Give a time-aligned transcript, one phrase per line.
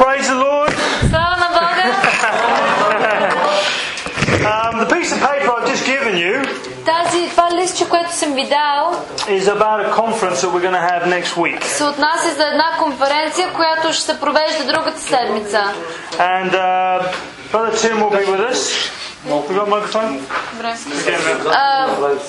[0.00, 0.71] Praise the Lord.
[1.09, 1.83] Слава на Бога!
[4.43, 6.41] Um, the piece of paper I've just given you
[6.85, 10.89] Тази, това листче, което съм ви дал, is about a conference that we're going to
[10.91, 11.63] have next week.
[11.65, 15.63] се отнася за една конференция, която ще се провежда другата седмица.
[16.17, 17.03] And uh,
[17.51, 18.89] Brother Tim will be with us.
[19.25, 20.19] We got a microphone?
[20.53, 20.73] Добре.
[20.73, 22.19] Again, А, what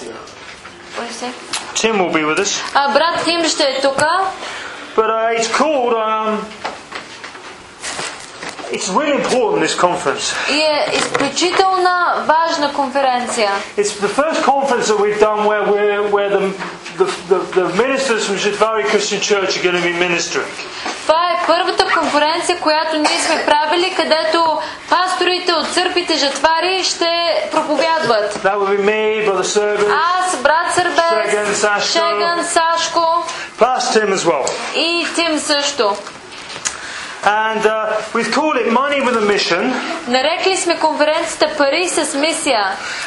[0.97, 1.31] do you say?
[1.75, 2.61] Tim will be with us.
[2.75, 4.03] а, брат Тим ще е тук.
[4.97, 5.95] But uh, it's called.
[5.95, 6.39] Um,
[8.73, 10.35] it's really important this conference.
[10.51, 13.51] И е изключителна важна конференция.
[13.77, 16.43] It's the first conference that we've done where we're, where the,
[17.01, 20.53] the, the, the ministers from Shidvari Christian Church are going to be ministering.
[21.03, 24.59] Това е първата конференция, която ние сме правили, където
[24.91, 27.09] пасторите от църквите жатвари ще
[27.51, 28.35] проповядват.
[28.35, 31.93] That will be me, Brother Sergan, Аз, брат Шеган, Сърбец, Сашко.
[31.93, 33.25] Шеган, Сашко
[33.59, 34.45] plus Tim as well.
[34.77, 35.97] и Тим също.
[37.24, 37.74] And uh,
[38.14, 39.74] we've called it Money with a Mission.
[40.08, 42.64] Нарекли сме конференцията Пари с мисия.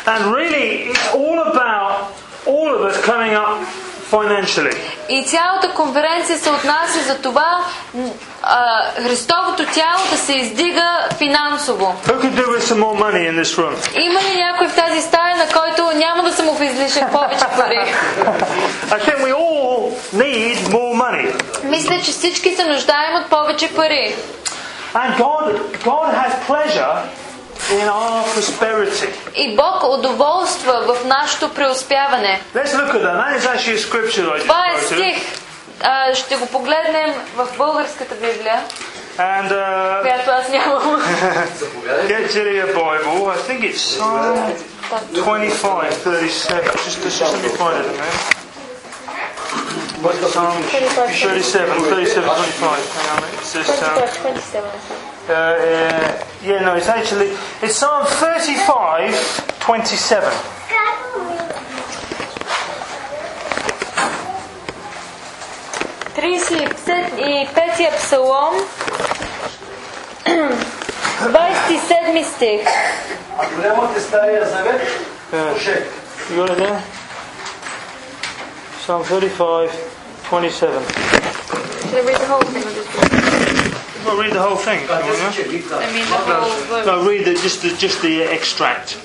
[0.06, 1.92] And really, it's all about
[2.46, 3.58] all of us coming up
[4.10, 4.76] financially.
[5.08, 7.58] И цялата конференция се отнася за това
[7.94, 8.10] м,
[8.42, 11.94] а, Христовото тяло да се издига финансово.
[12.06, 14.00] Who could do with some more money in this room?
[14.00, 17.94] Има ли някой в тази стая, на който няма да съм в излишък повече пари?
[18.90, 21.26] I think we all need more money.
[21.69, 24.15] Мисля, че всички се нуждаем от повече пари.
[24.93, 25.45] And God,
[25.83, 26.95] God has pleasure
[27.71, 29.07] in our prosperity.
[29.35, 32.41] И Бог удоволства в нашето преуспяване.
[32.55, 33.15] Let's look at that.
[33.15, 35.17] That is actually a scripture Това е стих.
[35.81, 38.63] А, ще го погледнем в българската Библия,
[39.17, 41.01] And uh, която аз нямам.
[42.07, 43.29] get to your Bible.
[43.29, 44.53] I think it's Psalm
[45.13, 46.63] 25, 37.
[46.85, 48.44] Just, just, just let me find it
[50.04, 50.30] a minute.
[50.30, 52.92] Psalm 37, 37, 25.
[52.92, 53.98] Hang on, it's just, um,
[55.28, 59.14] uh, uh, yeah, no, it's actually, it's Psalm 35,
[59.60, 60.32] 27.
[66.14, 66.72] Тридесет
[67.18, 68.56] и петия псалом,
[70.24, 72.66] 27 стих.
[73.38, 74.82] А голямата Стария Завет,
[75.32, 75.86] Мошек.
[76.30, 76.80] You got it there?
[78.84, 79.70] Psalm 35,
[80.28, 80.82] 27.
[81.90, 82.88] Should I read the whole thing or just
[84.06, 84.80] Well, read the whole thing.
[84.80, 85.30] if you А, want, те yeah?
[85.32, 85.76] си чели, да.
[85.76, 86.86] I mean the whole verse.
[86.86, 88.96] No, read the, just the just the extract.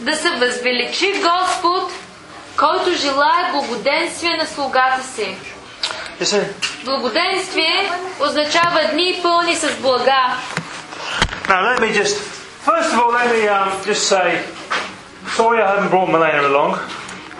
[0.00, 1.92] Да се възвеличи Господ,
[2.56, 5.36] който желая благоденствие на слугата си.
[6.20, 6.44] Listen,
[6.84, 10.36] Благоденствие означава дни пълни с блага.
[11.48, 12.16] now let me just
[12.66, 14.26] first of all let me um, just say
[15.38, 16.72] sorry I haven't brought Milena along.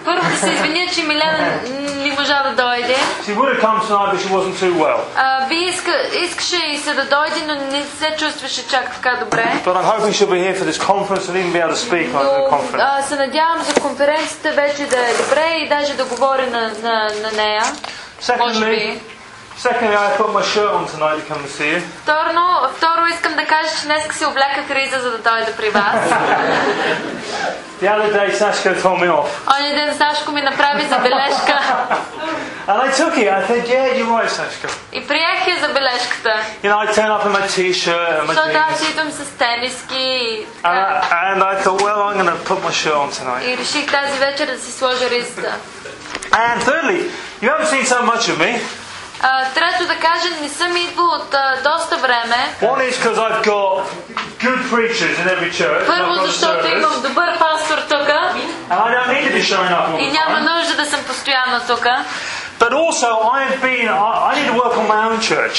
[0.09, 1.59] Първо да се извиня, че Милена
[1.96, 2.96] не можа да дойде.
[3.28, 5.00] She would have come tonight, but she wasn't too well.
[5.16, 5.92] А, би иска,
[6.24, 9.62] искаше и се да дойде, но не се чувстваше чак така добре.
[9.66, 12.08] But I'm hoping she'll be here for this conference and even be able to speak
[12.16, 12.81] on the Но conference.
[13.00, 17.09] а, се надявам за конференцията вече да е добре и даже да говоря на, на,
[17.24, 17.64] на нея.
[18.22, 18.98] Secondly.
[19.59, 21.81] secondly, I put my shirt on tonight to come and see you.
[22.03, 25.97] Второ, второ искам да кажа, че днес си обляках риза, за да дойда при вас.
[27.81, 31.61] The other day, Sashka told me off, Оня ден Сашко ми направи забележка
[32.67, 33.29] and I took it.
[33.29, 36.35] I said, "Yeah, you're right, Sashka." и приех я забележката.
[36.62, 39.39] You know, I turn up in my t-shirt and my Защото аз jeans, идвам с
[39.39, 43.11] тениски и, and I, and I thought, well, I'm going to put my shirt on
[43.11, 43.45] tonight.
[43.45, 45.55] и реших тази вечер да си сложа ризата.
[46.31, 47.11] And thirdly,
[47.43, 48.61] you haven't seen so much of me.
[49.23, 52.37] А, трето да кажа, не съм идвал от а, доста време.
[52.62, 53.85] One is because I've got
[54.41, 55.81] good preachers in every church.
[55.83, 59.25] and Първо, I've got a защото service, имам добър пастор тук and I don't need
[59.29, 60.57] to be showing up all и the няма time.
[60.59, 61.87] нужда да съм постоянно тук.
[62.61, 63.09] But also,
[63.39, 63.89] I've been.
[63.89, 65.57] I, I need to work on my own church.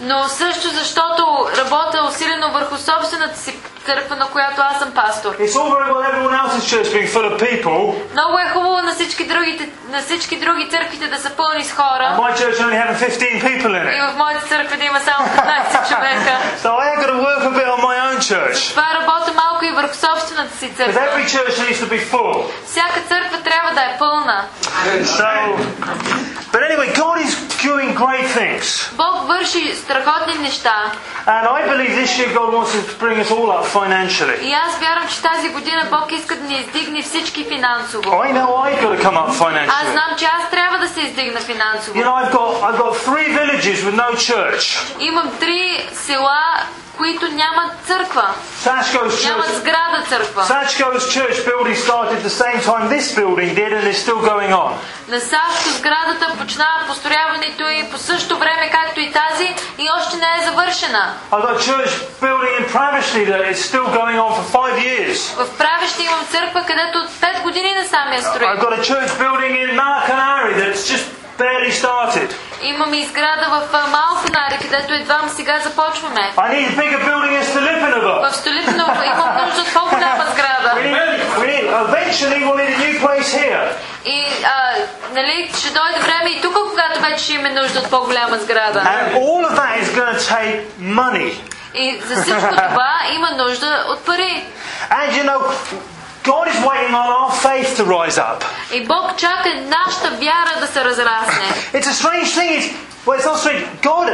[0.00, 3.56] Но също защото работя усилено върху собствената си
[3.86, 5.36] църква, на която аз съм пастор.
[5.36, 6.02] Well
[8.12, 12.16] Много е хубаво на всички, другите, на всички други църквите да са пълни с хора
[12.20, 15.88] my church only having 15 people in и в моята църква да има само 15
[15.88, 16.32] човека.
[16.62, 18.70] So I have got to work a bit on my own church.
[18.70, 21.00] Това работя малко и върху собствената си църква.
[21.00, 22.44] every church needs to be full.
[22.66, 24.44] Всяка църква трябва да е пълна.
[25.18, 25.30] So,
[26.52, 28.91] but anyway, God is doing great things.
[28.93, 30.91] Бог върши страхотни неща.
[31.27, 34.37] And I believe this year God wants to bring us all up financially.
[34.41, 38.03] И аз вярвам, че тази година Бог иска да ни издигне всички финансово.
[38.03, 39.91] I know I've got to come up Аз financially.
[39.91, 41.97] знам, че аз трябва да се издигна финансово.
[41.99, 44.65] You know, I've got I've got three villages with no church.
[44.99, 46.39] Имам три села,
[47.00, 48.26] които нямат църква.
[48.64, 49.58] Sashko's Нямат church.
[49.60, 50.42] сграда църква.
[50.42, 54.70] Sashko's church building started the same time this building did, and is still going on.
[55.08, 59.54] На САЩ сградата почна построяването и по същото време, както и тази,
[60.44, 61.14] завършена.
[61.32, 65.16] I've got a church building in Pravishli that is still going on for five years.
[65.36, 68.50] В Правеща имам църква, където от 5 години насам я строим.
[68.50, 72.28] I've got a church building in Malacanari that's just barely started.
[72.62, 76.32] Имаме изграда в а, Малконари, където едва сега започваме.
[76.36, 78.30] I need a bigger building in Stilipinova.
[78.30, 80.68] В Столипиново имам нужда от по-голяма сграда.
[80.76, 83.64] We need, we need, eventually we'll need a new place here.
[84.04, 84.74] И а,
[85.14, 88.80] нали, ще дойде време и тук, когато вече ще имаме нужда от по-голяма сграда.
[88.80, 91.34] And all of that is going to take money.
[91.74, 94.44] И за всичко това има нужда от пари.
[94.90, 95.40] And you know,
[96.23, 98.43] God is waiting on our faith to rise up.
[98.71, 101.45] И Бог чака нашата вяра да се разрасне.
[101.73, 102.51] It's a strange thing.
[102.59, 102.69] It's,
[103.05, 103.63] well, it's not strange.
[103.81, 104.07] God,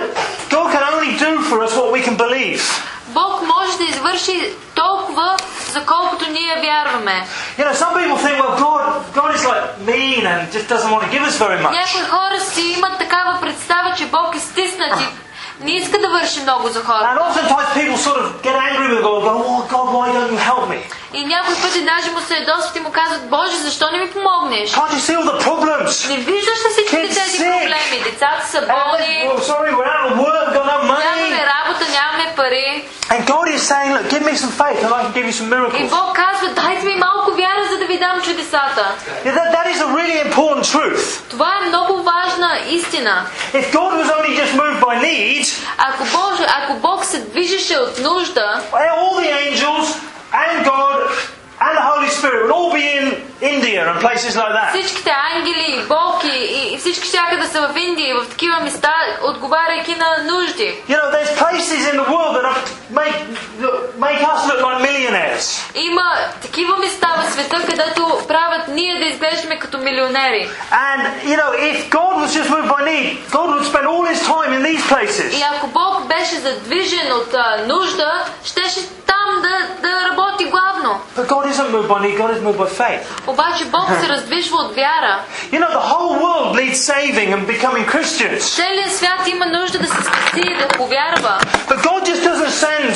[0.50, 2.62] God can only do for us what we can believe.
[3.08, 5.38] Бог може да извърши толкова,
[5.72, 7.28] за колкото ние вярваме.
[7.58, 8.82] You know, some people think, well, God,
[9.14, 11.72] God is like mean and just doesn't want to give us very much.
[11.72, 15.08] Някои хора си имат такава представа, че Бог е стиснат и
[15.61, 17.21] не иска да върши много за And хората.
[17.29, 20.65] oftentimes people sort of get angry with God, go, oh God, why don't you help
[20.73, 20.81] me?
[21.13, 24.71] И някой пъти даже му се ядосват и му казват, Боже, защо не ми помогнеш?
[24.71, 26.09] Can't you see all the problems?
[26.09, 28.03] Не виждаш ли всички тези проблеми?
[28.05, 31.05] Децата са болни, well, sorry, we're out of work, we've got no money.
[31.05, 31.66] нямаме работа,
[32.36, 32.84] пари.
[33.10, 35.48] And God is saying, look, give me some faith and I can give you some
[35.48, 35.90] И miracles.
[35.90, 38.86] Бог казва, дайте ми малко вяра, за да ви дам чудесата.
[39.26, 41.30] Yeah, that, that is a really important truth.
[41.30, 43.26] Това е много важна истина.
[43.54, 45.46] If God was only just moved by need,
[45.78, 49.88] Ако Бог, ако Бог се движеше от нужда, all the angels
[50.34, 50.98] and God
[51.60, 53.07] and the Holy Spirit would all be in
[53.55, 54.69] India and places like that.
[54.75, 59.95] всичките ангели Бог и, и- всички щяха да са в Индия в такива места, отговаряйки
[59.97, 60.75] на нужди.
[60.89, 62.47] You know, there's places in the world that
[63.01, 63.17] make,
[64.07, 65.45] make us look like millionaires.
[65.75, 66.03] Има
[66.43, 70.49] такива места в света, където правят ние да изглеждаме като милионери.
[70.73, 74.21] And, you know, if God was just moved by need, God would spend all his
[74.33, 75.39] time in these places.
[75.39, 79.59] И ако Бог беше задвижен от а, нужда, щеше там да,
[79.89, 81.01] да работи главно.
[81.17, 83.02] But God isn't moved by need, God is moved by faith.
[83.28, 85.20] Обаче Бог се раздвижва от вяра.
[85.52, 88.40] You know, the whole world needs saving and becoming Christians.
[88.40, 91.40] Целият свят има нужда да се спаси и да повярва.
[91.68, 92.96] But God just doesn't send.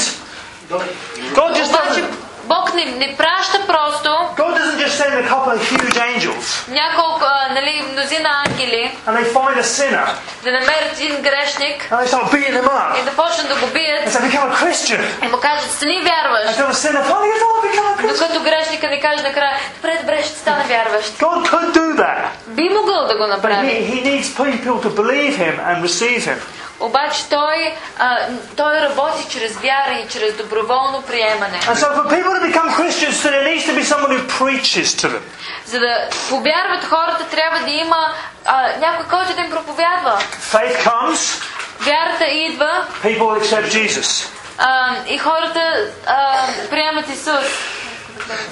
[1.35, 2.28] God just Обаче doesn't.
[2.52, 4.08] Бог не, не праща просто
[4.42, 6.46] God doesn't just send a couple of huge angels
[6.80, 7.26] няколко,
[7.56, 10.06] нали, мнозина ангели and they find a sinner
[10.44, 13.66] да намерят един грешник and they start beating him up и да почнат да го
[13.66, 15.00] and бият say, become a Christian.
[15.24, 16.56] и му кажат, стани вярваш.
[16.56, 18.28] And the sinner finally goes, oh, become a Christian.
[18.28, 21.08] Докато грешника не каже накрая, добре, добре, ще стана вярващ.
[21.18, 22.18] God could do that.
[22.46, 23.66] Би могъл да го But направи.
[23.66, 26.38] he, he needs people to believe him and receive him.
[26.80, 28.16] Обаче той, а,
[28.56, 31.60] той работи чрез вяра и чрез доброволно приемане.
[31.66, 35.08] And so for people to become Christians, there needs to be someone who preaches to
[35.08, 35.22] them.
[35.66, 38.12] За да повярват хората, трябва да има
[38.44, 40.18] а, някой, който да им проповядва.
[40.52, 41.42] Faith comes,
[41.80, 44.28] Вярата идва people accept Jesus.
[44.58, 45.60] а, и хората
[46.06, 46.36] а,
[46.70, 47.46] приемат Исус.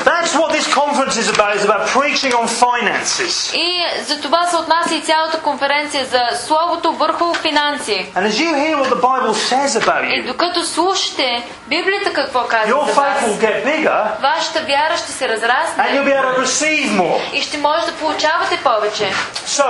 [0.05, 1.57] That's what this conference is about.
[1.57, 3.55] It's about preaching on finances.
[3.55, 8.13] И за това се отнася и цялата конференция за Словото върху финанси.
[8.17, 12.41] And as you hear what the Bible says about И you, докато слушате Библията какво
[12.45, 16.05] казва your за faith will вас, get bigger вашата вяра ще се and you'll разрасне
[16.05, 17.33] be able to receive more.
[17.33, 19.13] и ще може да получавате повече.
[19.47, 19.65] So,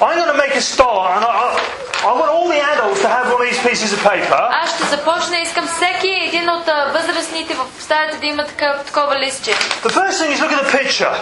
[0.00, 1.32] I'm going to make a start and I,
[2.08, 4.40] I, want all the adults to have one of these pieces of paper.
[4.62, 9.51] Аз ще започна, искам всеки един от възрастните в стаята да има такъв, такова листче.
[9.83, 11.13] The first thing is look at the picture.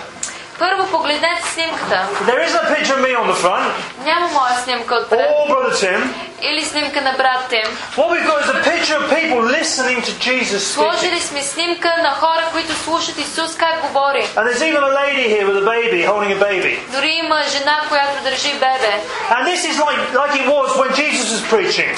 [0.60, 2.00] Първо погледнете снимката.
[2.28, 3.72] There isn't a picture of me on the front
[4.06, 5.30] Няма моя снимка отпред.
[5.30, 6.02] or brother Tim.
[6.42, 7.68] Или снимка на брат Тим.
[7.98, 10.92] What we've got is a picture of people listening to Jesus speaking.
[10.92, 14.24] Сложили сме снимка на хора, които слушат Исус как говори.
[14.36, 16.80] And there's even a lady here with a baby, holding a baby.
[16.92, 18.94] Дори има жена, която държи бебе.
[19.30, 21.92] And this is like, like it was when Jesus was preaching.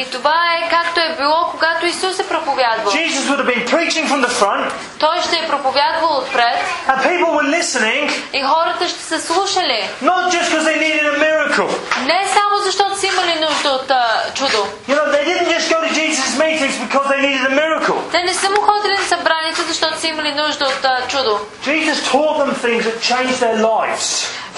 [0.00, 2.92] И това е както е било, когато Исус е проповядвал.
[2.92, 7.30] Jesus would have been preaching from the front, Той ще е проповядвал отпред and people
[7.38, 9.88] were listening, и хората ще са слушали.
[10.02, 11.68] not just because they needed a miracle.
[12.04, 13.92] Не само защото са имали нужда от
[14.34, 14.60] чудо.
[14.88, 18.10] You know, they didn't just go to Jesus' meetings because they needed a miracle.
[18.10, 21.40] Те не са му ходили на събранието, защото са имали нужда от чудо.
[21.66, 24.06] Jesus taught them things that changed their lives,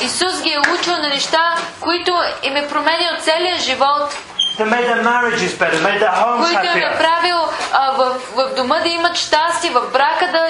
[0.03, 4.15] Исус ги е учил на неща, които им е променил целия живот,
[4.60, 6.92] that made their marriages better, made their homes които им е happier.
[6.92, 7.38] направил
[7.74, 10.48] а, в, в дома да имат щастие, в брака да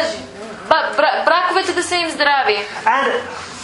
[0.69, 2.65] ба, бра, браковете да са им здрави.
[2.85, 3.07] And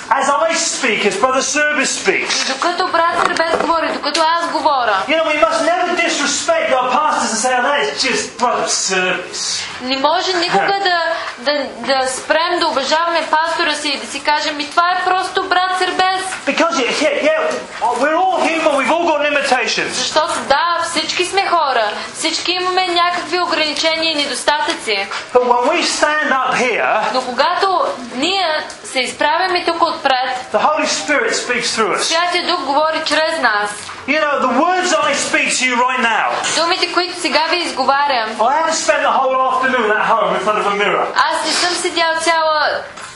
[0.10, 5.18] as I speak, as Brother Service speaks, Докато брат Сърбет говори, докато аз говоря, you
[5.18, 9.62] know, we must never disrespect our pastors and say, oh, that is just Brother Service.
[9.82, 11.00] не може никога да,
[11.38, 15.44] да, да спрем да уважаваме пастора си и да си кажем, и това е просто
[15.44, 16.22] брат Сърбес.
[16.46, 19.92] Because, yeah, yeah, yeah, we're all human, we've all got limitations.
[19.94, 20.65] Защото да,
[20.97, 21.85] всички сме хора,
[22.15, 25.09] Всички имаме някакви ограничения и недостатъци.
[25.35, 27.85] But when we stand up here, Но когато
[28.15, 28.47] ние
[28.85, 31.99] се изправяме тук отпред, the Holy Spirit speaks through us.
[31.99, 33.71] Святия Дух говори чрез нас.
[34.09, 36.27] You know, the words I speak to you right now,
[36.57, 40.59] Думите, които сега ви изговарям, I haven't spent the whole afternoon at home in front
[40.63, 41.07] of a mirror.
[41.15, 42.61] аз не съм седял цяла,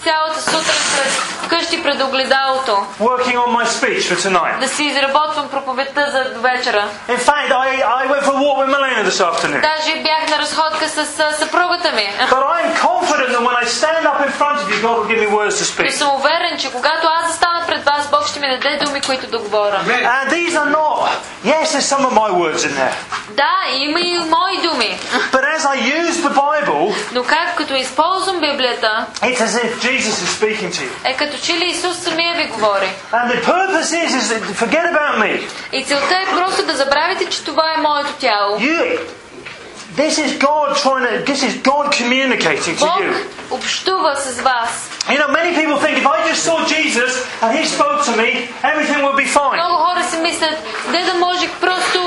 [0.03, 1.13] цялата сутрин пред,
[1.45, 4.61] вкъщи пред огледалото working on my speech for tonight.
[4.61, 6.85] да си изработвам проповедта за вечера.
[7.09, 7.69] In fact, I,
[8.01, 9.61] I went for a walk with Melena this afternoon.
[9.61, 11.07] Даже бях на разходка с
[11.39, 12.09] съпругата ми.
[12.31, 15.21] But I'm confident that when I stand up in front of you, God will give
[15.25, 15.91] me words to speak.
[15.91, 19.39] съм уверен, че когато аз застана пред вас, Бог ще ми даде думи, които да
[19.39, 19.81] говоря.
[19.87, 21.09] And these are not,
[21.45, 22.95] yes, there's some of my words in there.
[23.31, 24.99] Да, има и мои думи.
[25.33, 30.15] But as I use the Bible, Но как като използвам Библията, it's as if Jesus
[30.25, 30.91] is speaking to you.
[31.11, 32.89] е като че ли Исус самия ви говори.
[33.13, 35.49] And the purpose is, is forget about me.
[35.73, 38.59] И целта е просто да забравите, че това е моето тяло.
[38.59, 38.99] You,
[39.96, 43.14] this is God trying to, this is God communicating to Бог you.
[43.52, 44.90] общува с вас.
[45.10, 47.12] You know, many people think if I just saw Jesus
[47.42, 49.58] and he spoke to me, everything would be fine.
[49.60, 50.58] Много хора си мислят,
[50.92, 52.00] де да можех просто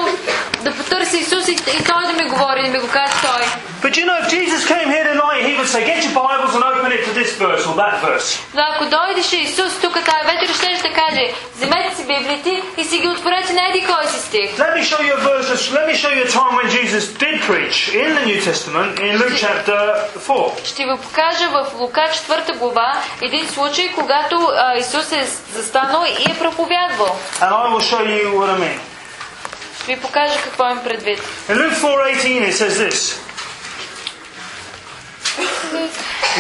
[0.63, 3.47] да потърся Исус и, и Той да ми говори, да ми го каже Той.
[3.83, 6.65] But you know, if Jesus came here tonight, he would say, Get your Bibles and
[6.71, 8.39] open it to this verse or that verse.
[8.55, 12.99] Но ако дойдеше Исус тук тази вечер, ще ще каже, вземете си Библиите и си
[12.99, 14.57] ги отворете на еди кой си стих.
[14.57, 15.71] Let me show you a verse.
[15.79, 19.13] Let me show you a time when Jesus did preach in the New Testament in
[19.21, 19.79] Luke chapter
[20.27, 20.65] 4.
[20.65, 22.93] Ще ви покажа в Лука 4 глава
[23.23, 27.17] един случай, когато а, Исус е застанал и е проповядвал.
[27.41, 28.79] And I will show you what I mean.
[29.83, 31.21] Ще ви покажа какво им предвид.
[31.49, 32.99] In Luke 4:18 it says this.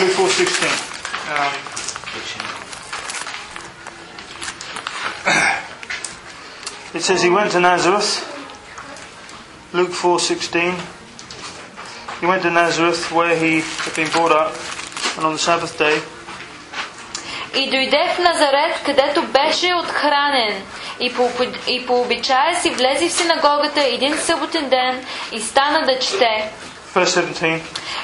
[0.01, 0.69] Luke 4:16.
[1.35, 1.53] Um,
[6.95, 8.11] it says he went to Nazareth.
[9.73, 10.75] Luke 4:16.
[12.21, 13.53] He went to Nazareth where he
[13.85, 14.53] had been brought up,
[15.17, 15.97] and on the Sabbath day
[17.56, 20.64] И дойде в Назарет, където беше отхранен.
[21.00, 21.30] И по,
[21.68, 26.50] и по обичая си влезе в синагогата един съботен ден и стана да чете.
[26.96, 27.60] verse 17.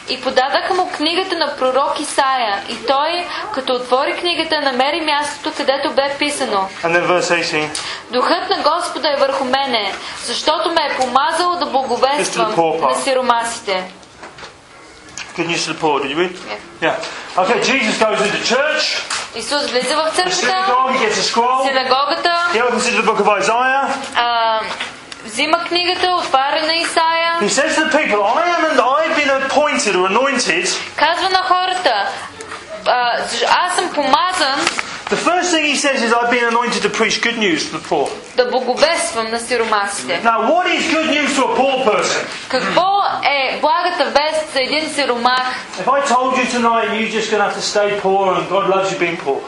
[0.10, 2.64] И подадаха му книгата на пророк Исаия.
[2.70, 6.70] И той, като отвори книгата, намери мястото, където бе писано.
[6.84, 7.80] And then verse 18.
[8.12, 9.94] Духът на Господа е върху мене,
[10.26, 13.84] защото ме е помазал да благовествам на сиромасите.
[15.39, 16.35] Good news to the poor, did you read?
[16.81, 16.97] Yeah.
[17.43, 18.83] Okay, Jesus goes into church,
[19.37, 23.03] Исус влиза в the църквата, synagogue, he gets a scroll, синагогата, he opens it to
[23.03, 23.89] the book of Isaiah.
[24.17, 24.61] а,
[25.25, 29.31] взима книгата, отваря на Исаия, He says to the people, I am and I've been
[29.43, 30.69] appointed or anointed.
[30.97, 32.09] казва на хората,
[32.87, 33.13] а,
[33.67, 34.78] аз съм помазан The first thing
[35.69, 38.09] he says is, I've been anointed to preach good news to the poor.
[38.37, 40.21] да благовествам на сиромасите.
[40.25, 42.27] Now, what is good news to a poor person?
[42.49, 45.45] Какво е благата вест за един сиромах?
[45.79, 48.69] If I told you tonight you're just going to have to stay poor and God
[48.75, 49.41] loves you being poor,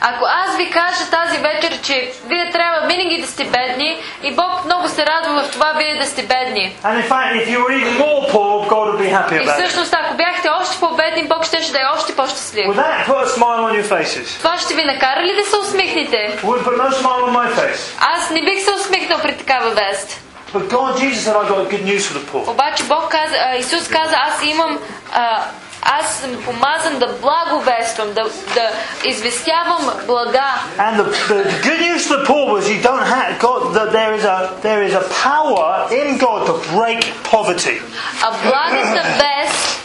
[0.00, 4.64] Ако аз ви кажа тази вечер, че вие трябва винаги да сте бедни и Бог
[4.64, 6.76] много се радва в това вие да сте бедни.
[6.84, 9.48] and in fact, if you were even more poor, God would be happy И about
[9.48, 9.62] it.
[9.64, 12.66] всъщност, ако бяхте още по-бедни, Бог ще да е още по-щастлив.
[12.66, 14.38] Would that put a smile on your faces?
[14.38, 16.38] Това ще ви накара ли да се усмихнете?
[16.42, 17.80] Would put no smile on my face.
[18.16, 20.20] Аз не бих се усмихнал при такава вест.
[20.54, 22.50] But God, Jesus said, I've got good news for the poor.
[22.50, 24.78] Обаче Бог каза, а, Исус каза, аз имам,
[25.12, 25.42] а,
[25.84, 28.24] аз съм помазан да благовествам, да,
[28.54, 28.68] да
[29.04, 30.54] известявам блага.
[30.78, 33.60] And the, the good news to the poor was you don't have God.
[33.74, 35.70] That there is a there is a power
[36.00, 37.82] in God to break poverty.
[38.22, 39.80] А благата вест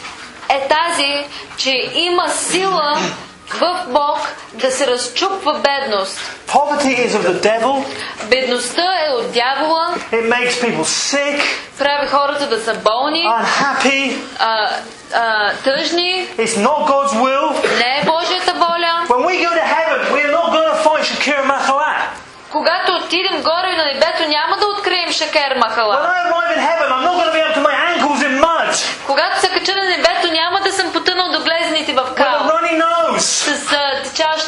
[0.48, 1.26] е тази,
[1.56, 2.98] че има сила
[3.59, 4.19] в Бог
[4.53, 6.19] да се разчупва бедност.
[6.47, 7.85] Poverty is of the devil.
[8.29, 11.41] Бедността е от дявола, It makes people sick,
[11.79, 14.17] прави хората да са болни, unhappy.
[14.39, 14.69] а,
[15.13, 17.77] а, тъжни, It's not God's will.
[17.77, 18.91] не е Божията воля.
[19.07, 22.01] When we go to heaven, we're not going to find Shakira Mahalat.
[22.51, 25.95] Когато отидем горе на небето, няма да открием Шакер When Махала.
[25.95, 28.71] I arrive in heaven, I'm not going to be up to my ankles in mud
[29.05, 29.84] Когато се кача на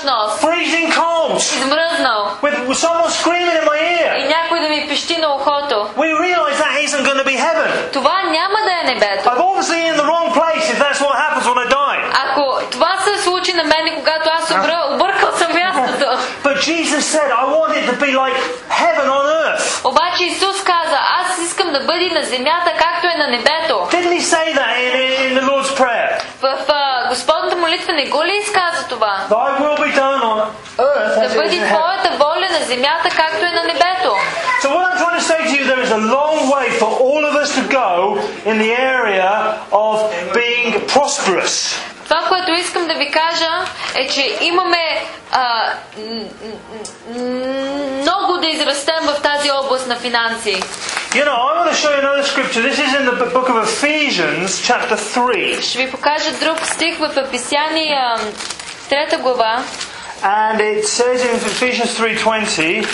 [0.07, 4.29] нос, freezing cold, измръзнал with, with someone screaming in my и ear.
[4.29, 5.77] някой да ми пищи на ухото.
[5.97, 7.93] We realize that isn't going to be heaven.
[7.93, 9.29] Това няма да е небето.
[9.29, 12.01] I'm obviously in the wrong place if that's what happens when I die.
[12.25, 16.07] Ако това се случи на мен, когато аз обра, объркал съм мястото.
[16.45, 18.37] But Jesus said, I want it to be like
[18.83, 19.85] heaven on earth.
[19.85, 23.75] Обаче Исус каза, аз искам да бъде на земята, както е на небето.
[23.91, 26.11] Didn't he say that in, in, in the Lord's Prayer?
[26.43, 26.76] В а, Господната
[27.67, 29.15] молитва не го ли изказа това?
[29.31, 30.39] Thy will be done on
[30.79, 31.69] earth Да as it is бъде in heaven.
[31.69, 34.13] Твоята воля на земята, както е на небето.
[34.63, 37.23] So what I'm trying to say to you, there is a long way for all
[37.31, 37.89] of us to go
[38.51, 39.31] in the area
[39.87, 39.95] of
[40.41, 41.55] being prosperous.
[42.10, 45.74] Това, което искам да ви кажа е, че имаме а,
[48.02, 50.62] много да израстем в тази област на финанси.
[51.14, 52.62] You know, I want to show you another scripture.
[52.62, 55.62] This is in the book of Ephesians, chapter 3.
[55.62, 58.16] Ще ви покажа друг стих в Еписяния,
[58.90, 59.64] трета глава.
[60.24, 62.88] And it says in Ephesians 3.20,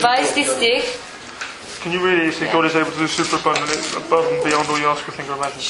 [0.00, 0.82] 20 стих.
[1.82, 2.24] Can you read it?
[2.26, 5.08] You see, God is able to do super abundantly above and beyond all you ask
[5.08, 5.62] or think or imagine.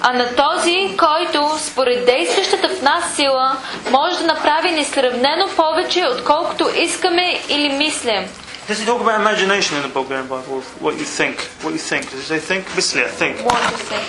[0.00, 3.56] А на този, който според действащата в нас сила
[3.90, 8.28] може да направи несравнено повече, отколкото искаме или мислим.
[8.68, 10.60] Does it talk about imagination in the Bulgarian Bible?
[10.84, 11.36] What you think?
[11.62, 12.02] What you think?
[12.10, 12.62] Does it say think?
[12.76, 13.34] Myslia, think.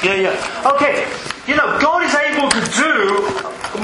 [0.03, 0.71] Yeah, yeah.
[0.73, 0.95] Okay.
[1.49, 2.93] You know, God is able to do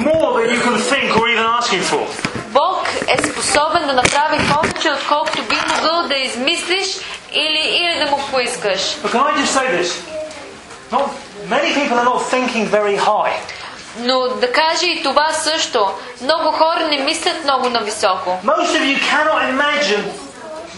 [0.10, 2.06] more than you can think or even asking for.
[2.52, 6.88] Бог е способен да направи повече, отколкото би могъл да измислиш
[7.34, 8.82] или, или да му поискаш.
[8.82, 10.15] But can I just say this?
[10.93, 11.11] Not,
[11.49, 13.33] many people are not thinking very high.
[13.99, 15.91] Но да кажа и това също.
[16.23, 18.39] Много хора не мислят много нависоко.
[18.45, 20.05] Most of you cannot imagine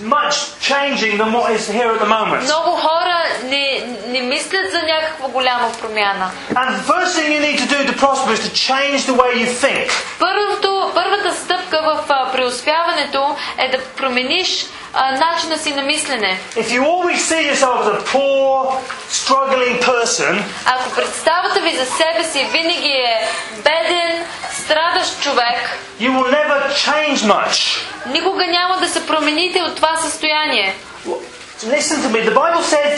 [0.03, 2.43] much changing than what is here at the moment.
[2.43, 6.31] Много хора не, не мислят за някаква голяма промяна.
[6.55, 9.31] And the first thing you need to do to prosper is to change the way
[9.35, 9.91] you think.
[10.19, 14.86] Първото, първата стъпка в а, преуспяването е да промениш а,
[15.20, 16.40] Начина си на мислене.
[16.56, 18.72] If you always see yourself as a poor,
[19.12, 24.26] struggling person, Ако представата ви за себе си винаги е беден,
[24.64, 27.86] страдащ човек, you will never change much.
[28.08, 30.76] никога няма да се промените от това състояние.
[31.66, 32.20] Listen to me.
[32.30, 32.92] The Bible says,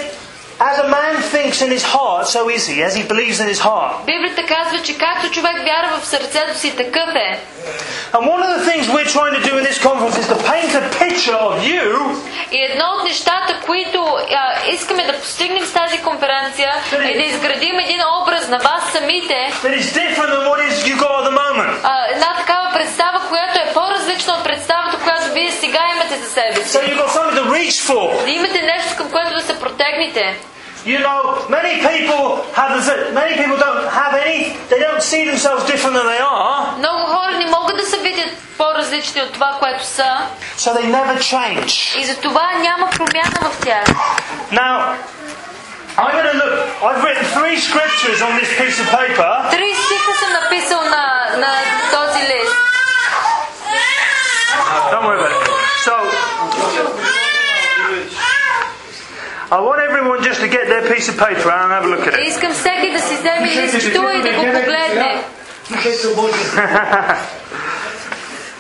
[0.60, 3.60] as a man thinks in his heart, so is he, as he believes in his
[3.60, 4.06] heart.
[4.06, 7.40] Библията казва, че както човек вярва в сърцето си, такъв е.
[8.12, 10.72] And one of the things we're trying to do in this conference is to paint
[10.74, 11.84] a picture of you
[12.52, 14.00] И едно от нещата, които
[14.36, 19.34] а, искаме да постигнем с тази конференция, е да изградим един образ на вас самите,
[19.62, 21.74] that is different than what is you got at the moment.
[21.82, 24.87] а, една такава представа, която е по-различна от представата,
[26.28, 26.78] себе си.
[26.78, 28.24] So you've got something to reach for.
[28.24, 30.36] Да имате нещо, към което да се протегнете.
[30.86, 32.22] You know, many people
[32.60, 32.70] have
[33.22, 34.38] many people don't have any.
[34.72, 38.30] They don't see themselves different than they are, Много хора не могат да се видят
[38.58, 40.04] по-различни от това, което са,
[40.58, 41.98] so they never change.
[41.98, 43.84] и за това няма промяна в тях.
[44.52, 44.94] Now,
[45.96, 46.54] I'm going to look.
[46.88, 49.50] I've written three scriptures on this piece of paper.
[49.50, 51.04] Три стиха съм написал на,
[51.36, 51.52] на
[51.92, 52.54] този лист.
[54.90, 55.37] Don't worry about it.
[59.50, 62.06] I want everyone just to get their piece of paper out and have a look
[62.06, 62.28] at it.
[62.28, 65.22] Искам всеки да си вземе листчето и да го погледне.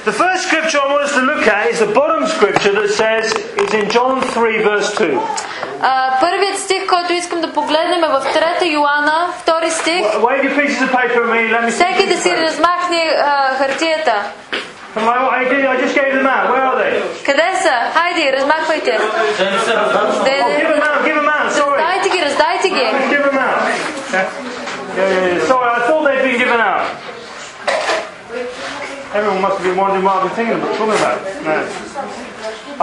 [0.04, 3.32] The first scripture I want us to look at is the bottom scripture that says,
[3.56, 5.18] it's in John 3, verse 2.
[5.82, 8.20] А, първият стих, който искам да погледнем е в
[8.60, 10.02] 3 Йоанна, втори стих.
[10.04, 11.50] Wave your pieces of paper at me.
[11.50, 11.94] Let me see.
[11.94, 14.14] Всеки да си размахне а, хартията.
[14.96, 16.44] Am I- I did- I just gave them out.
[16.52, 16.92] Where are they?
[17.28, 17.74] Къде са?
[17.94, 18.90] Хайде, размахвайте.
[18.90, 20.74] Де, Oh, give де.
[20.74, 21.00] them out.
[21.06, 21.48] Give them out.
[21.58, 21.78] Sorry.
[21.82, 22.84] Раздайте ги, раздайте ги.
[23.14, 23.60] Give them out.
[24.14, 24.26] Yeah,
[24.98, 25.48] yeah, yeah.
[25.50, 26.84] Sorry, I thought they'd been given out.
[29.18, 31.18] Everyone must have been wondering what I've been thinking about, talking about.
[31.48, 31.56] No.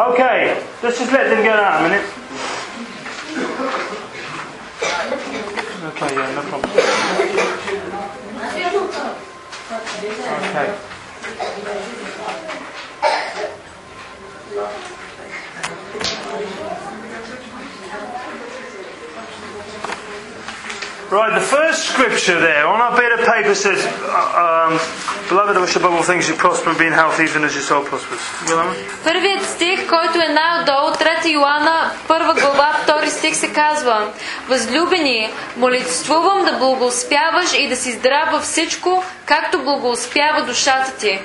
[0.09, 0.37] Okay,
[0.83, 2.05] let's just let them get out a minute.
[5.89, 6.71] Okay, yeah, no problem.
[10.49, 10.67] Okay.
[14.56, 15.05] Thank you.
[21.11, 24.79] Right, the first scripture there on our bit of paper says, uh, um,
[25.27, 27.63] Beloved, I wish above all things you prosper and be in health even as your
[27.63, 28.23] soul prospers.
[28.47, 28.71] You know?
[29.03, 34.07] Първият стих, който е най-отдолу, 3 Йоанна, първа глава, втори стих се казва
[34.47, 41.21] Възлюбени, молитвувам да благоуспяваш и да си здрав във всичко, както благоуспява душата ти.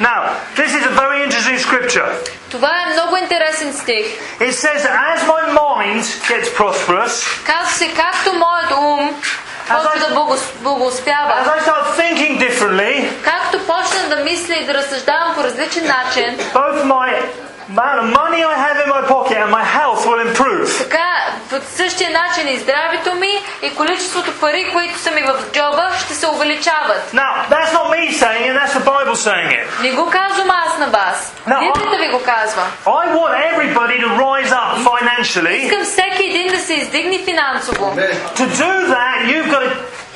[0.00, 0.20] Now,
[0.56, 2.08] this is a very interesting scripture.
[2.50, 4.06] Това е много интересен стих.
[4.40, 9.22] It says that as my mind gets prosperous, Казва се, както моят ум
[9.67, 10.15] почва да
[10.61, 15.83] благоуспява, as I start thinking differently, както почна да мисля и да разсъждавам по различен
[15.87, 17.23] начин, both my
[17.68, 20.68] amount of money I have in my pocket and my health will improve.
[20.78, 21.08] така
[21.50, 26.14] по същия начин и здравето ми и количеството пари, които са ми в джоба, ще
[26.14, 27.12] се увеличават.
[27.12, 29.82] Now, that's not me saying it, that's the Bible saying it.
[29.82, 31.32] Не го казвам аз на вас.
[31.48, 31.58] No.
[31.58, 32.62] Библията ви го казва.
[32.86, 35.56] I want everybody to rise up financially.
[35.56, 37.96] Искам всеки един да се издигне финансово.
[38.36, 39.70] To do that, you've got to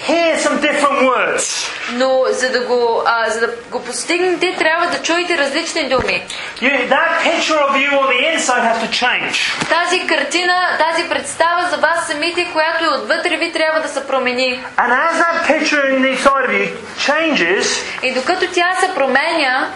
[0.07, 1.69] hear some different words.
[1.93, 6.23] Но за да го, а, за да го постигнете, трябва да чуете различни думи.
[6.61, 9.35] You, that picture of you on the inside has to change.
[9.69, 14.63] Тази картина, тази представа за вас самите, която е отвътре ви, трябва да се промени.
[14.77, 17.65] And as that picture in the inside of you changes,
[18.03, 19.67] И докато тя се променя,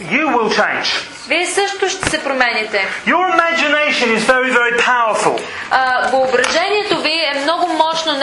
[0.00, 1.04] you will change.
[1.28, 2.86] вие също ще се промените.
[3.06, 5.40] Your imagination is very, very powerful.
[5.70, 7.63] А, въображението ви е много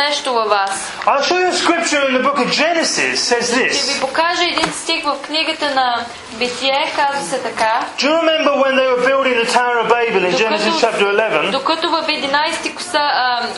[0.07, 0.91] нещо във вас.
[1.05, 3.45] I'll show you a scripture in the book of Genesis says
[3.77, 7.85] Ще ви покажа един стих в книгата на Битие, казва се така.
[7.97, 11.51] Do you remember when they were building the Tower of Babel in Genesis chapter 11?
[11.51, 13.05] докато в 11 коса,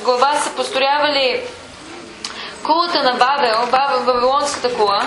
[0.03, 1.41] глава са построявали
[2.63, 5.05] кулата на Бабел, Бабел, Вавилонската кула,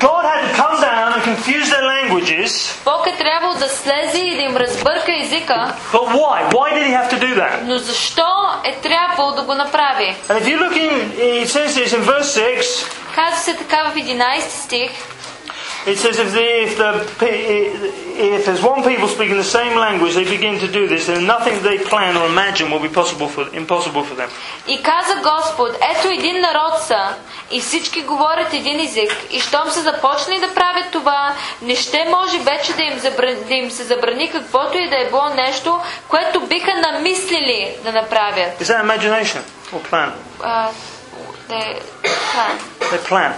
[0.00, 2.50] God had to come down and confuse their languages.
[2.84, 6.38] Бог е трябвало да слезе и да им разбърка езика, But why?
[6.52, 7.60] Why did he have to do that?
[7.62, 8.26] но защо
[8.64, 10.16] е трябвало да го направи?
[10.28, 13.94] And if you look in, it says this in verse 6, Казва се така в
[13.96, 14.90] 11 стих,
[15.86, 17.40] it says if, the, if, the, pe-
[18.36, 21.54] if there's one people speaking the same language, they begin to do this, then nothing
[21.62, 24.28] they plan or imagine will be possible for, impossible for them.
[24.68, 27.14] И каза Господ, ето един народ са,
[27.50, 32.38] и всички говорят един език, и щом са започнали да правят това, не ще може
[32.38, 36.40] вече да им, забрани, да им се забрани каквото и да е било нещо, което
[36.40, 38.60] биха намислили да направят.
[38.60, 39.40] Is that imagination
[39.74, 40.10] or plan?
[40.42, 40.68] А,
[41.48, 41.80] да е-
[42.32, 42.54] plan.
[42.80, 43.32] They plan.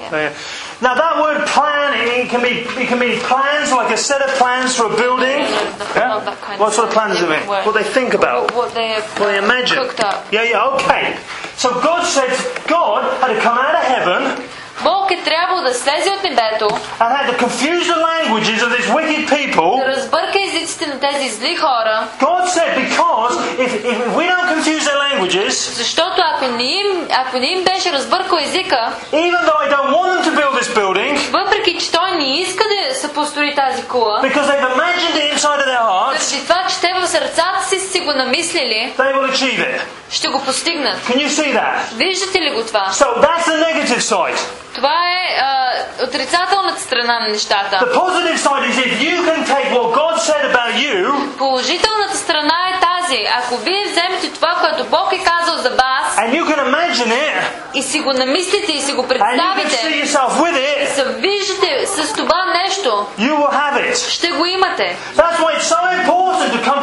[0.00, 0.10] Yeah.
[0.10, 0.32] They-
[0.80, 4.30] now that word plan, it can be it can mean plans like a set of
[4.36, 5.44] plans for a building.
[5.78, 7.46] That kind What sort of plans do it mean?
[7.48, 8.44] What they think about.
[8.52, 9.78] What, what they What they imagine.
[9.78, 10.26] cooked up.
[10.32, 11.16] Yeah, yeah, okay.
[11.56, 12.30] So God said
[12.66, 14.48] God had to come out of heaven
[14.82, 16.68] Бог е трябвало да слезе от небето,
[17.00, 19.84] and had to confuse the languages of these wicked people.
[19.84, 24.82] да разбърка езиците на тези зли хора, God said, because if, if we don't confuse
[24.88, 29.68] their languages, защото ако не им, ако не им беше разбъркал езика, even though I
[29.74, 33.54] don't want them to build this building, въпреки че той не иска да се построи
[33.54, 37.06] тази кула, because they've imagined it inside of their hearts, заради това, че те в
[37.06, 39.80] сърцата си си го намислили, they will achieve it.
[40.10, 40.98] ще го постигнат.
[40.98, 41.94] Can you see that?
[41.94, 42.86] Виждате ли го това?
[42.92, 44.38] So that's the negative side.
[44.74, 45.72] Това е а,
[46.04, 47.76] отрицателната страна на нещата.
[47.76, 50.96] The positive side is if you can take what God said about you
[51.38, 53.18] Положителната страна е тази.
[53.38, 57.42] Ако вие вземете това, което Бог е казал за вас and you can imagine it
[57.74, 60.86] и си го намислите и си го and you can see представите, yourself with и
[60.86, 64.08] it, се виждате с това нещо, you will have it.
[64.10, 64.96] ще го имате.
[65.16, 65.49] That's why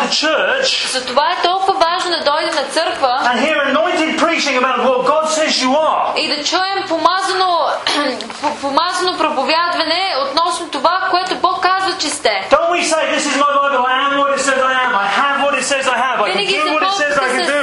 [0.10, 4.80] to church Затова е толкова важно да дойде на църква and hear anointed preaching about
[4.88, 6.16] what God says you are.
[6.18, 7.60] и да чуем помазано,
[8.42, 12.48] по- помазано проповядване относно това, което Бог казва, че сте.
[12.52, 15.08] Don't we say, This is my Bible, I am what it says I am, I
[15.22, 17.62] have what it says I have, I can do what it says I can do.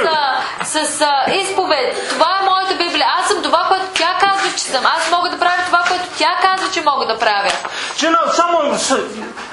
[0.63, 2.09] с, с изповед.
[2.09, 3.07] Това е моята Библия.
[3.19, 4.85] Аз съм това, което тя казва, че съм.
[4.85, 7.49] Аз мога да правя това, което тя казва, че мога да правя.
[7.97, 8.71] Do you know, someone,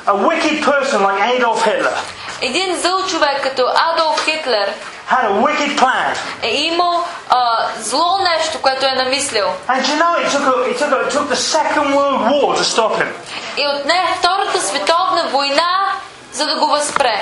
[0.07, 1.97] a wicked person like Adolf Hitler,
[2.42, 4.74] Един зъл човек като Адолф Хитлер
[5.10, 6.18] had a wicked plan.
[6.44, 9.46] е имал а, зло нещо, което е намислил.
[9.68, 12.22] And do you know, it took, a, it, took a, it took the Second World
[12.32, 13.08] War to stop him.
[13.58, 15.94] И отне Втората световна война,
[16.32, 17.20] за да го възпре.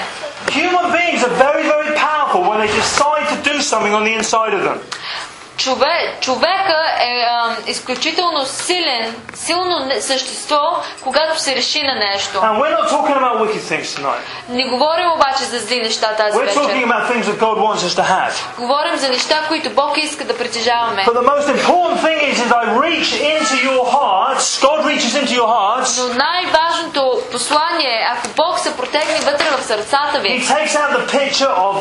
[0.48, 4.54] Human beings are very, very powerful when they decide to do something on the inside
[4.54, 4.78] of them.
[5.61, 10.61] Чове, човека е а, изключително силен, силно същество,
[11.03, 12.39] когато се реши на нещо.
[12.39, 14.21] And we're not talking about wicked things tonight.
[14.49, 16.87] Не говорим обаче за зли неща тази We're talking вечер.
[16.87, 18.33] about things that God wants us to have.
[18.59, 21.05] Говорим за неща, които Бог иска да притежаваме.
[21.07, 25.35] But the most important thing is, is I reach into your hearts, God reaches into
[25.41, 30.47] your hearts, Но най-важното послание е, ако Бог се протегне вътре в сърцата He ви
[30.47, 31.75] takes out the picture of,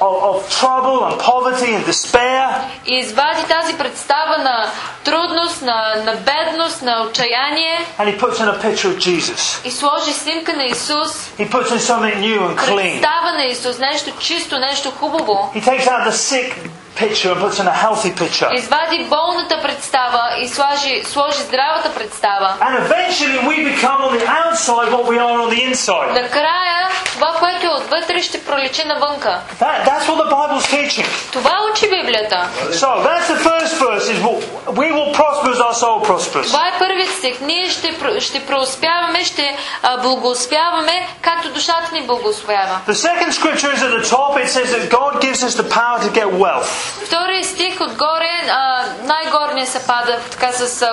[0.00, 2.48] of, of trouble and poverty and despair,
[2.86, 4.70] и извади тази представа на
[5.04, 9.66] трудност, на, на бедност, на отчаяние and He puts in a picture of Jesus.
[9.66, 13.00] и сложи снимка на Исус, He puts in something new and clean.
[13.00, 15.50] представа на Исус, нещо чисто, нещо хубаво.
[15.54, 16.54] He takes out the sick
[16.96, 18.48] picture and puts in a healthy picture.
[18.54, 22.54] Извади болната представа и сложи, сложи здравата представа.
[22.60, 26.12] And eventually we become on the outside what we are on the inside.
[26.22, 29.40] Накрая, това, което е отвътре, ще проличи навънка.
[29.60, 31.06] That, that's what the Bible's teaching.
[31.32, 32.48] Това учи Библията.
[32.72, 34.42] So that's the first verse is what-
[34.82, 36.46] we will prosper as our soul prospers.
[36.46, 37.40] Това е първият стих.
[37.40, 42.80] Ние ще, про- ще преуспяваме, ще а, благоуспяваме, както душата ни благоуспява.
[42.88, 44.36] The second scripture is at the top.
[44.44, 46.81] It says that God gives us the power to get wealth.
[47.05, 48.33] Вторият стих отгоре
[49.03, 50.89] най-горния се пада така с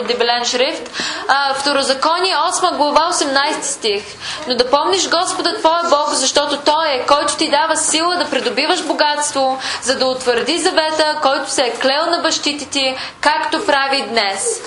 [0.00, 0.90] отдебелен шрифт.
[1.28, 4.04] А, Второзаконие 8 глава 18 стих.
[4.48, 8.82] Но да помниш Господа твоя Бог, защото Той е, който ти дава сила да придобиваш
[8.82, 14.60] богатство, за да утвърди завета, който се е клел на бащите ти, както прави днес.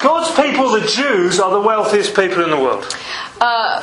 [0.00, 2.84] God's people, the Jews, are the wealthiest people in the world.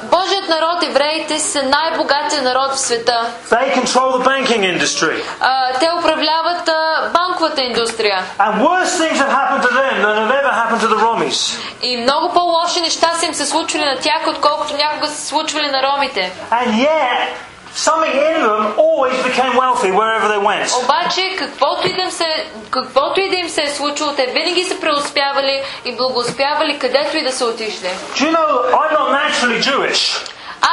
[0.04, 3.26] Божият народ, евреите, са най-богатия народ в света.
[3.50, 5.24] They control the banking industry.
[5.40, 8.24] А, те управляват а, банковата индустрия.
[8.40, 11.60] And worse things have happened to them than have ever happened to the Romis.
[11.82, 15.68] И много по-лоши неща са им се случвали на тях, отколкото някога са се случвали
[15.68, 16.32] на ромите.
[16.52, 17.28] And yet,
[17.75, 20.69] something in them always became wealthy wherever they went.
[20.85, 22.27] Обаче, каквото и, да им се,
[22.71, 27.23] каквото и да им се е случило, те винаги са преуспявали и благоуспявали където и
[27.23, 27.89] да са отишли.
[28.15, 30.27] Do you know, I'm not naturally Jewish,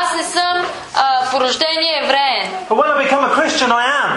[0.04, 4.10] Аз не съм а, по рождение евреен, but when I become a Christian, I am.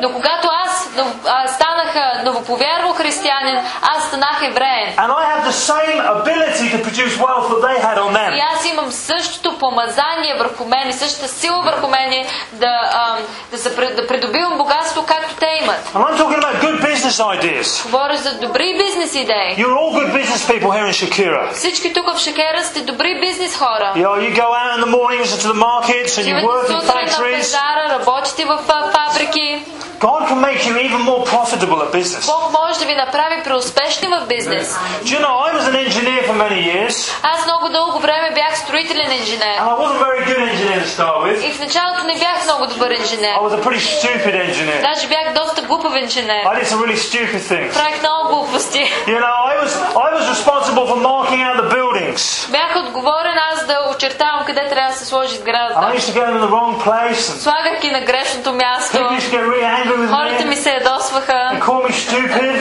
[0.00, 1.48] но когато аз нов- а,
[1.89, 4.93] станах новоповярвал християнин, аз станах евреен.
[4.97, 8.65] And I have the same ability to produce wealth that they had on И аз
[8.65, 13.17] имам същото помазание върху мен и същата сила върху мен да, а,
[13.51, 15.89] да, се, да придобивам богатство, както те имат.
[15.93, 17.83] And I'm talking about good business ideas.
[17.85, 19.55] Говоря за добри бизнес идеи.
[19.57, 21.53] You're all good business people here in Shakira.
[21.53, 23.93] Всички тук в Шекера сте добри бизнес хора.
[23.95, 26.69] You, know, you go out in the mornings to the markets and you Отивате work
[26.69, 27.37] in сутрин на factories.
[27.37, 28.57] пазара, работите в
[28.93, 29.65] фабрики.
[30.00, 32.26] God can make you even more profitable at business.
[32.26, 34.78] Бог може да ви направи преуспешни в бизнес.
[35.02, 38.58] Do you know, I was an engineer for many years, Аз много дълго време бях
[38.58, 39.56] строителен инженер.
[39.60, 41.44] and I wasn't a very good engineer to start with.
[41.48, 43.34] И в началото не бях много добър инженер.
[43.36, 44.80] I was a pretty stupid engineer.
[44.94, 46.44] Даже бях доста глупав инженер.
[46.44, 47.72] I did some really stupid things.
[47.74, 48.92] Правих много глупости.
[49.06, 49.72] You know, I was
[50.06, 52.50] I was responsible for marking out the buildings.
[52.50, 55.98] Бях отговорен аз да очертавам къде трябва да се сложи And I сградата.
[55.98, 58.96] used to go in the wrong place, and Слагах ги на грешното място.
[58.96, 61.51] people used to get really angry with Хората ми се ядосваха.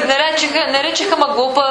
[0.06, 1.62] Наречаха, наричаха ма глупа.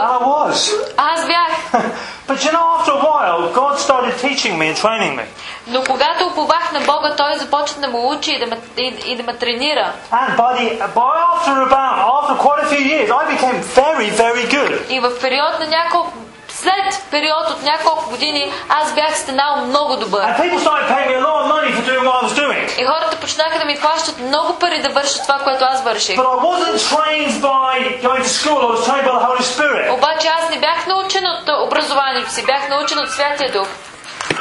[0.98, 1.84] Аз бях.
[2.28, 5.24] But you know, after a while, God started teaching me and training me.
[5.67, 9.15] Но когато уповах на Бога, Той започна да ме учи и да ме, и, и
[9.15, 9.91] да ме тренира.
[10.12, 14.46] And by the by after about after quite a few years, I became very very
[14.56, 14.91] good.
[14.91, 16.13] И в период на няколко
[16.57, 20.23] след период от няколко години аз бях станал много добър.
[20.23, 22.81] And people started paying me a lot of money for doing what I was doing.
[22.81, 26.16] И хората почнаха да ми плащат много пари да върша това, което аз върших.
[26.16, 28.59] But I wasn't trained by going to school.
[28.66, 29.92] I was trained by the Holy Spirit.
[29.92, 33.68] Обаче аз не бях научен от образованието си, бях научен от Святия Дух.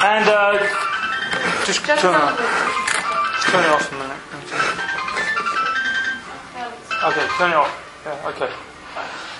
[0.01, 0.60] And uh,
[1.67, 2.38] just turn it off.
[3.36, 4.21] Just turn it off a minute.
[7.10, 7.71] Okay, turn it off.
[8.06, 8.49] Yeah, okay.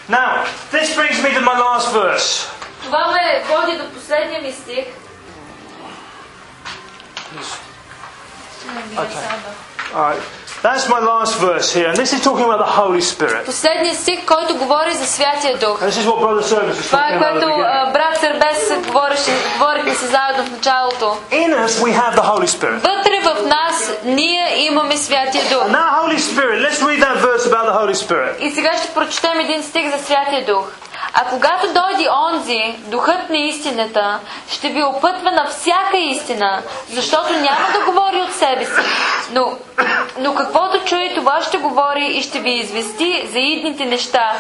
[0.10, 2.48] Now, this brings me to my last verse.
[2.87, 4.87] Това ме води до последния ми стих.
[8.97, 9.27] Okay.
[9.95, 10.23] Alright.
[10.63, 13.45] That's my last verse here, and this is talking about the Holy Spirit.
[13.47, 15.81] Последният стих, който говори за Святия Дух.
[15.83, 17.47] And this is what Brother Service was Това talking е което
[17.93, 21.19] брат Сърбес говореше, говорихме се заедно в началото.
[21.31, 22.79] In us, we have the Holy Spirit.
[22.79, 25.63] Вътре в нас ние имаме Святия Дух.
[25.63, 28.37] And that Holy Spirit, let's read that verse about the Holy Spirit.
[28.41, 30.65] И сега ще прочетем един стих за Святия Дух.
[31.19, 34.19] А когато дойде онзи, духът на истината,
[34.51, 38.81] ще ви опътва на всяка истина, защото няма да говори от себе си.
[39.33, 39.53] Но,
[40.19, 44.33] но каквото чуе, това ще говори и ще ви извести за идните неща.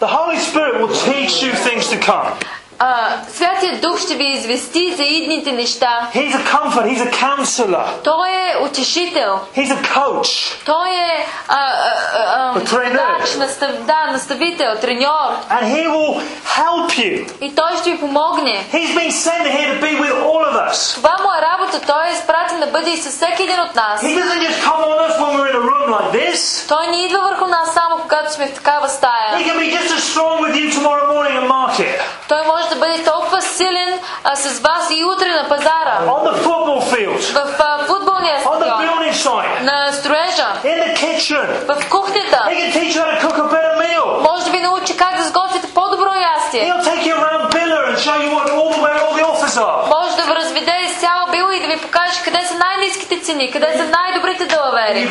[0.00, 2.32] The Holy Spirit will teach you things to come.
[2.81, 2.95] А,
[3.33, 6.07] Святия Дух ще ви извести за идните неща.
[6.13, 9.39] He's a comfort, He's a counselor, Той е утешител.
[9.57, 10.65] He's a coach.
[10.65, 13.17] Той е а, а, а, а, A trainer.
[13.17, 15.29] водач, настав, да, наставител, треньор.
[15.51, 16.21] And He will
[16.57, 17.31] help you.
[17.41, 18.65] И той ще ви помогне.
[18.73, 20.95] He's been sent here to be with all of us.
[20.95, 21.81] Това му е работа.
[21.87, 24.01] Той е изпратен да бъде и със всеки един от нас.
[24.01, 26.67] He doesn't just come on us when we're in a room like this.
[26.67, 29.45] Той не идва върху нас само когато сме в такава He стая.
[29.45, 33.04] can be just as strong with you tomorrow morning at market, Той може да бъде
[33.04, 33.90] толкова силен
[34.24, 35.94] а, с вас и утре на пазара.
[36.06, 38.80] on the football field, В а, футболния on the стадион.
[38.82, 40.48] building site, На строежа.
[40.64, 41.46] in the kitchen.
[41.68, 42.38] В кухнята.
[42.50, 44.22] He can teach you how to cook a better meal.
[44.30, 46.62] Може да ви научи как да сготвите по-добро ястие.
[46.72, 49.56] He'll take you around Billa and show you what all the where all the offers
[49.58, 49.88] are.
[49.88, 53.50] Може да ви разведе из цяла била и да ви покаже къде са най-низките цени,
[53.50, 55.08] къде са най-добрите далавери.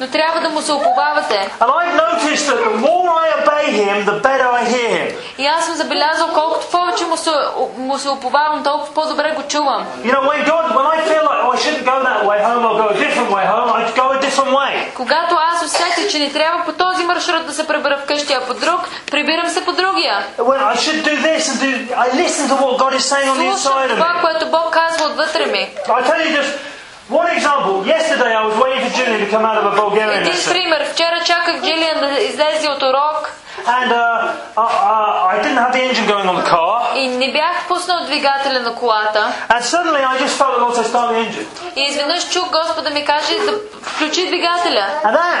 [0.00, 1.50] Но трябва да му се уповавате.
[5.38, 7.30] И аз съм забелязал, колкото повече му се,
[7.76, 9.86] му се уповавам, толкова по-добре го чувам.
[13.44, 13.82] Oh.
[14.94, 18.54] Когато аз усетя, че не трябва по този маршрут да се пребера вкъщи, а по
[18.54, 20.24] друг, прибирам се по другия.
[23.52, 25.70] Слушам това, което Бог казва отвътре ми.
[25.99, 26.53] I tell you just
[27.21, 27.75] one example.
[27.95, 30.51] Yesterday I was waiting for Julian to come out of a Bulgarian Един lesson.
[30.51, 30.81] пример.
[30.93, 33.31] Вчера чаках Джилиан да излезе от урок
[33.65, 33.97] And uh,
[34.55, 36.95] I, I, I didn't have the engine going on the car.
[36.95, 39.33] и не бях пуснал двигателя на колата.
[39.49, 41.47] And suddenly I just felt the Lord say, start the engine.
[41.75, 44.85] И изведнъж чух Господа ми каже да включи двигателя.
[45.03, 45.39] And that,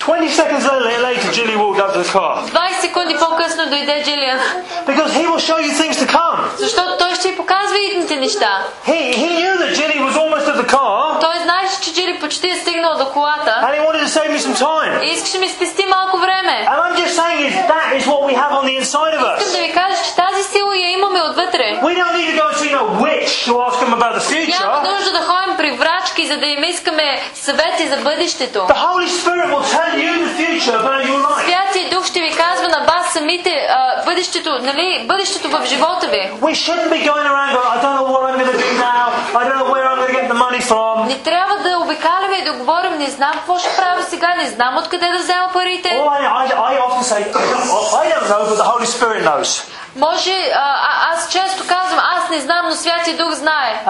[0.00, 2.32] 20 seconds later, later Julie walked up to the car.
[2.50, 2.65] 20
[2.96, 4.38] секунди по-късно дойде Джилиан.
[4.86, 6.38] Because he will show you things to come.
[6.58, 8.58] Защото той ще й показва идните неща.
[8.86, 11.20] He, he knew that Julie was almost at the car.
[11.20, 14.38] Той знаеше, че Джили почти е стигнал до колата And he wanted to save me
[14.38, 15.02] some time.
[15.04, 16.66] и искаше ми спести малко време.
[16.70, 19.48] And I'm just saying is that is what we have on the inside of Искам
[19.48, 19.56] us.
[19.56, 21.80] да ви кажа, че тази сила я имаме отвътре.
[21.82, 23.15] We don't need to go and see no witch
[23.47, 27.21] To ask them about the Няма нужда да ходим при врачки, за да им искаме
[27.33, 28.59] съвети за бъдещето.
[28.59, 31.45] The Holy Spirit will tell you the future about your life.
[31.45, 36.31] Святия Дух ще ви казва на вас самите а, бъдещето, нали, бъдещето в живота ви.
[36.41, 39.05] We shouldn't be going around going, I don't know what I'm going to do now.
[39.39, 41.07] I don't know where I'm going to get the money from.
[41.07, 44.77] Не трябва да обикаляме и да говорим, не знам какво ще правя сега, не знам
[44.77, 45.89] откъде да взема парите.
[45.89, 49.49] All I, I, I often say, I don't know, but the Holy Spirit knows.
[49.97, 53.83] Може, а, аз често казвам, аз не знам, но Святия Дух знае.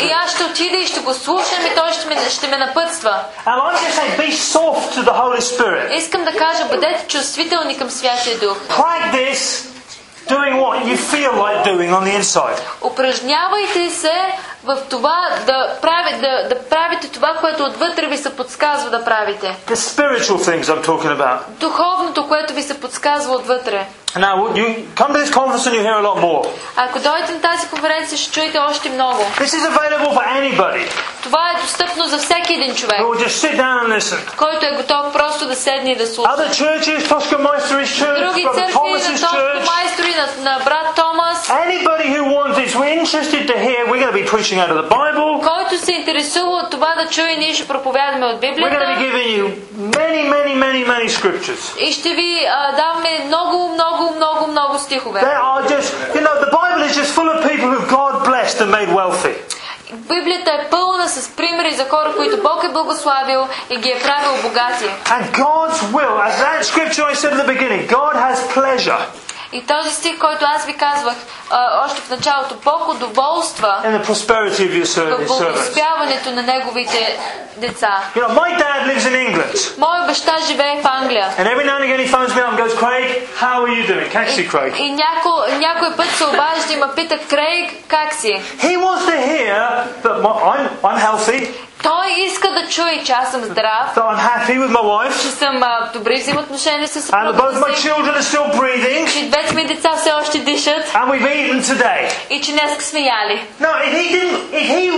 [0.00, 3.18] И аз ще отида и ще го слушам и той ще ме, ще ме напътства.
[5.96, 8.56] Искам да кажа, бъдете чувствителни към Святия Дух.
[8.68, 9.66] Practice
[10.28, 12.58] doing what you feel like doing on the inside.
[12.84, 14.14] Упражнявайте се
[14.64, 19.56] в това да, прави, да, да правите това, което отвътре ви се подсказва да правите.
[19.68, 21.38] The spiritual things I'm talking about.
[21.48, 23.86] Духовното, което ви се подсказва отвътре.
[24.16, 26.48] Now, you come to this conference and you hear a lot more.
[26.76, 29.22] Ако дойдете на тази конференция, ще чуете още много.
[29.38, 30.90] This is available for anybody
[31.22, 34.36] Това е достъпно за всеки един човек, who will just sit down and listen.
[34.36, 36.30] който е готов просто да седне и да слуша.
[36.30, 41.48] Other churches, Tosca Meister's church, Други църкви, на Томко church, майстори, на, на брат Томас,
[41.48, 44.89] anybody who wants, is interested to hear, we're going to be preaching out of the
[44.89, 45.41] Bible.
[45.47, 48.55] който се интересува от това да чуе, ние ще проповядаме от We're going to be
[48.55, 49.45] Библията giving you
[49.77, 51.79] many, many, many, many scriptures.
[51.79, 55.19] и ще ви а, даваме много, много, много, много стихове.
[55.19, 58.57] They are just, you know, the Bible is just full of people who God blessed
[58.61, 59.35] and made wealthy.
[59.93, 64.41] Библията е пълна с примери за хора, които Бог е благославил и ги е правил
[64.43, 64.85] богати.
[65.05, 69.01] And God's will, as that scripture I said at the beginning, God has pleasure
[69.52, 71.14] И този стих, който аз ви казвах
[71.50, 74.26] а, още в началото, Бог удоволства в
[75.26, 77.18] благословяването на неговите
[77.56, 78.02] деца.
[78.14, 79.78] You know, my dad lives in England.
[79.78, 81.34] Моя баща живее в Англия.
[81.38, 83.06] And every now and again he phones me up and goes, Craig,
[83.40, 84.08] how are you doing?
[84.12, 84.74] Can't you see Craig?
[84.76, 88.42] И няко, някой път се обажда и ме пита, Крейг, как си?
[88.58, 91.48] He wants to hear that my, I'm, I'm healthy,
[91.82, 95.28] Той иска да чуе, че аз съм здрав, that I'm happy with my wife, че
[95.30, 99.12] съм а, добри взаимоотношения с and that both my съпругата си, children are still breathing,
[99.12, 102.10] че двете ми деца все още дишат and we've eaten today.
[102.30, 103.46] и че днес сме яли.
[103.60, 104.90] No, if he didn't, if he,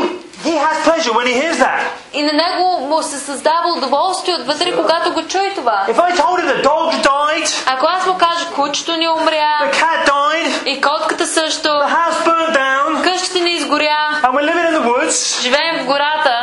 [0.49, 1.81] he has pleasure when he hears that.
[2.15, 5.85] И на него му се създава удоволствие отвътре, когато го чуе това.
[5.89, 9.73] If I told him the dog died, Ако аз му кажа, кучето ни умря, the
[9.73, 14.67] cat died, и котката също, the house burnt down, къщата ни изгоря, and we're living
[14.71, 16.42] in the woods, живеем в гората,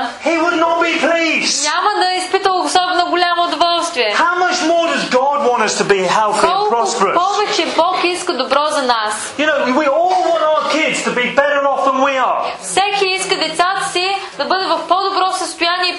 [5.59, 7.15] want us to be healthy and Колко prosperous?
[7.15, 9.13] повече Бог иска добро за нас.
[9.39, 12.41] You know, we all want our kids to be better off than we are.
[12.63, 14.07] Всеки иска децата си
[14.39, 15.08] да бъдат в по-добро състояние и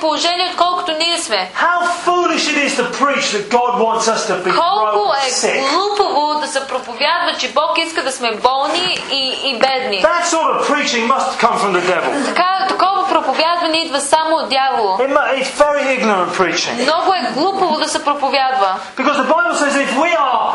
[0.01, 1.51] положение, отколкото ние сме.
[1.55, 5.15] How foolish it is to preach that God wants us to be Колко
[5.47, 10.03] е глупаво да се проповядва, че Бог иска да сме болни и, и бедни.
[10.03, 12.25] That sort of preaching must come from the devil.
[12.27, 14.99] Така, такова проповядване идва само от дявола.
[14.99, 16.83] It mu- it's very ignorant preaching.
[16.83, 18.75] Много е глупаво да се проповядва.
[18.97, 20.53] Because the Bible says if we are,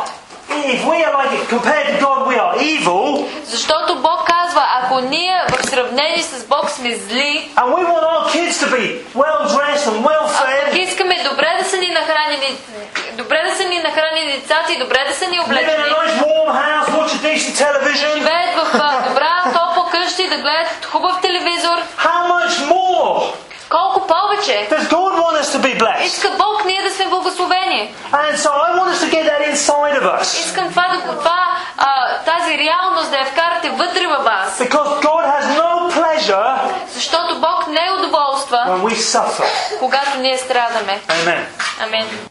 [0.50, 5.46] if we are like, compared to God, we are evil, Защото Бог казва, ако ние
[5.50, 9.88] в сравнение с Бог сме зли, and we want our kids to be well dressed
[9.88, 12.58] and well а пък fed, искаме добре да са ни нахранени,
[13.14, 16.18] добре да са ни нахранени децата и добре да са ни облечени, nice
[17.62, 18.72] house, живеят в
[19.08, 23.34] добра, топла къща и да гледат хубав телевизор, how much more
[23.70, 26.06] колко повече does God want us to be blessed?
[26.06, 27.96] иска Бог ние да сме благословени.
[28.12, 30.46] And so I want us to get that inside of us.
[30.46, 31.40] Искам това, да, това
[31.78, 34.60] а, тази реалност да я вкарате вътре във вас.
[34.60, 36.56] Because God has no pleasure
[36.94, 39.46] Защото Бог не удоволства, when we suffer.
[39.80, 41.02] когато ние страдаме.
[41.82, 42.06] Amen.